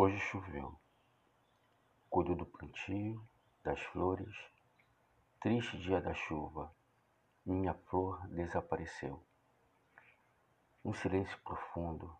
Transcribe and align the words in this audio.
Hoje 0.00 0.16
choveu. 0.30 0.78
Cuido 2.08 2.36
do 2.36 2.46
plantio, 2.46 3.20
das 3.64 3.82
flores. 3.86 4.32
Triste 5.40 5.76
dia 5.76 6.00
da 6.00 6.14
chuva. 6.14 6.72
Minha 7.44 7.74
flor 7.74 8.24
desapareceu. 8.28 9.20
Um 10.84 10.94
silêncio 10.94 11.36
profundo. 11.42 12.16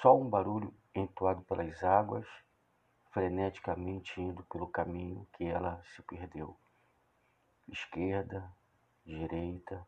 Só 0.00 0.18
um 0.18 0.26
barulho 0.26 0.74
entoado 0.94 1.42
pelas 1.42 1.84
águas, 1.84 2.26
freneticamente 3.10 4.18
indo 4.18 4.42
pelo 4.44 4.68
caminho 4.68 5.28
que 5.34 5.44
ela 5.44 5.84
se 5.94 6.00
perdeu. 6.04 6.58
Esquerda, 7.68 8.50
direita 9.04 9.86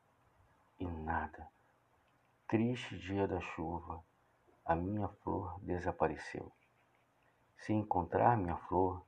e 0.78 0.86
nada. 0.86 1.48
Triste 2.46 2.98
dia 2.98 3.26
da 3.26 3.40
chuva 3.40 4.04
a 4.66 4.74
minha 4.74 5.06
flor 5.22 5.60
desapareceu. 5.62 6.52
Se 7.58 7.72
encontrar 7.72 8.36
minha 8.36 8.56
flor, 8.56 9.06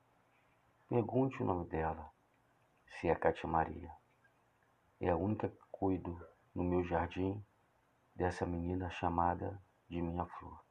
pergunte 0.89 1.43
o 1.43 1.47
nome 1.47 1.67
dela, 1.67 2.13
se 2.87 3.09
é 3.09 3.15
Cátia 3.17 3.49
Maria. 3.49 3.93
É 5.01 5.11
a 5.11 5.17
única 5.17 5.49
que 5.49 5.59
cuido 5.73 6.17
no 6.55 6.63
meu 6.63 6.85
jardim 6.85 7.45
dessa 8.15 8.47
menina 8.47 8.89
chamada 8.89 9.61
de 9.89 10.01
minha 10.01 10.25
flor. 10.27 10.68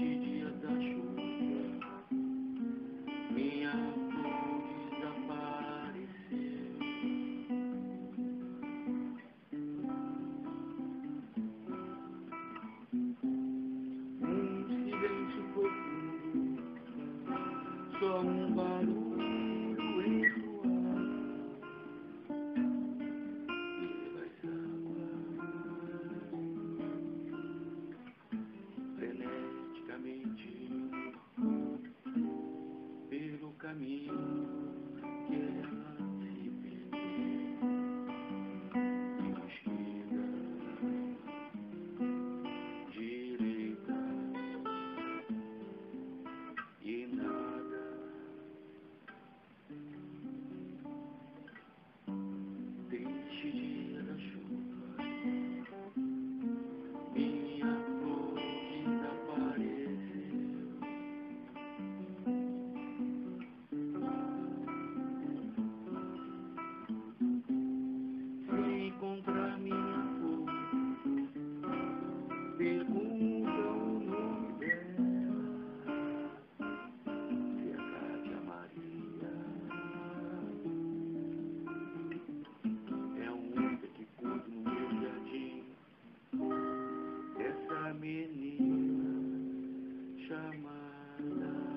dia 0.00 0.50
da 0.62 0.70
chuva, 0.70 1.22
minha 3.30 3.72
flor 3.72 4.62
desapareceu. 4.90 6.78
Um 14.22 14.66
silêncio 14.68 15.42
profundo, 15.54 16.62
só 18.00 18.20
um 18.20 18.54
barulho. 18.54 19.21
perguntam 72.62 73.74
o 73.76 73.98
nome 73.98 74.52
dela, 74.60 75.50
se 77.58 77.66
é 77.70 77.76
Cátia 77.76 78.38
Maria. 78.46 79.32
É 83.20 83.30
um 83.32 83.52
homem 83.56 83.76
que 83.78 84.04
pôs 84.16 84.42
no 84.46 84.60
meu 84.62 84.88
jardim 85.02 85.64
essa 87.40 87.94
menina 87.94 89.10
chamada. 90.28 91.71